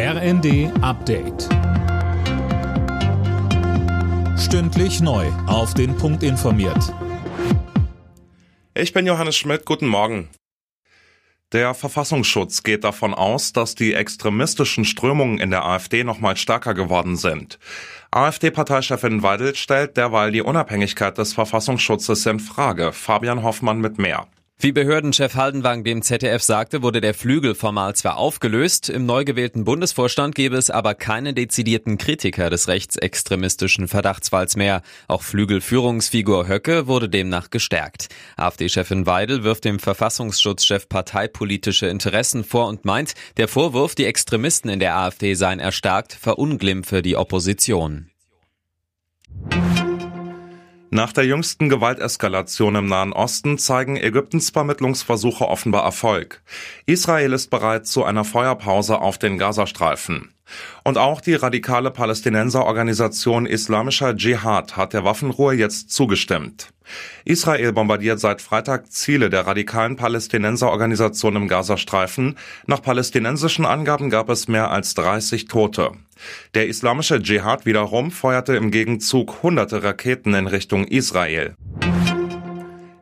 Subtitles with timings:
[0.00, 1.48] RND Update.
[4.38, 5.26] Stündlich neu.
[5.48, 6.94] Auf den Punkt informiert.
[8.74, 9.64] Ich bin Johannes Schmidt.
[9.64, 10.28] Guten Morgen.
[11.50, 16.74] Der Verfassungsschutz geht davon aus, dass die extremistischen Strömungen in der AfD noch mal stärker
[16.74, 17.58] geworden sind.
[18.12, 22.92] AfD-Parteichefin Weidel stellt derweil die Unabhängigkeit des Verfassungsschutzes in Frage.
[22.92, 24.28] Fabian Hoffmann mit mehr.
[24.60, 29.62] Wie Behördenchef Haldenwang dem ZDF sagte, wurde der Flügel formal zwar aufgelöst, im neu gewählten
[29.62, 34.82] Bundesvorstand gäbe es aber keine dezidierten Kritiker des rechtsextremistischen Verdachtsfalls mehr.
[35.06, 38.08] Auch Flügelführungsfigur Höcke wurde demnach gestärkt.
[38.36, 44.80] AfD-Chefin Weidel wirft dem Verfassungsschutzchef parteipolitische Interessen vor und meint, der Vorwurf, die Extremisten in
[44.80, 48.10] der AfD seien erstarkt, verunglimpfe die Opposition.
[50.90, 56.42] Nach der jüngsten Gewalteskalation im Nahen Osten zeigen Ägyptens Vermittlungsversuche offenbar Erfolg.
[56.86, 60.32] Israel ist bereit zu einer Feuerpause auf den Gazastreifen.
[60.84, 66.72] Und auch die radikale Palästinenserorganisation Islamischer Dschihad hat der Waffenruhe jetzt zugestimmt.
[67.26, 72.38] Israel bombardiert seit Freitag Ziele der radikalen Palästinenserorganisation im Gazastreifen.
[72.66, 75.92] Nach palästinensischen Angaben gab es mehr als 30 Tote.
[76.54, 81.54] Der islamische Dschihad wiederum feuerte im Gegenzug hunderte Raketen in Richtung Israel.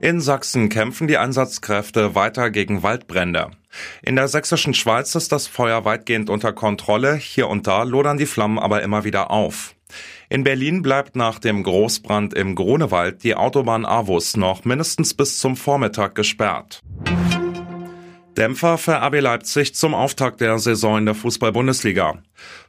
[0.00, 3.50] In Sachsen kämpfen die Einsatzkräfte weiter gegen Waldbrände.
[4.02, 8.26] In der sächsischen Schweiz ist das Feuer weitgehend unter Kontrolle, hier und da lodern die
[8.26, 9.74] Flammen aber immer wieder auf.
[10.28, 15.56] In Berlin bleibt nach dem Großbrand im Grunewald die Autobahn Avus noch mindestens bis zum
[15.56, 16.82] Vormittag gesperrt.
[18.36, 22.18] Dämpfer für RB Leipzig zum Auftakt der Saison in der Fußball-Bundesliga.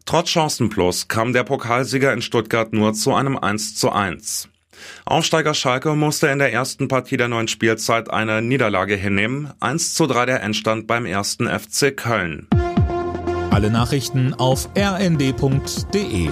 [0.05, 4.49] Trotz Chancenplus kam der Pokalsieger in Stuttgart nur zu einem 1 zu 1.
[5.05, 9.51] Aufsteiger Schalke musste in der ersten Partie der neuen Spielzeit eine Niederlage hinnehmen.
[9.59, 12.47] 1 zu 3 der Endstand beim ersten FC Köln.
[13.51, 16.29] Alle Nachrichten auf rnd.de